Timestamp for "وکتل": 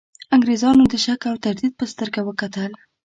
2.23-2.71